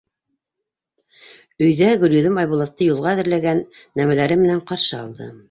[1.65, 3.63] Өйҙә Гөлйөҙөм Айбулатты юлға әҙерләгән
[4.01, 5.31] нәмәләре менән ҡаршы алды.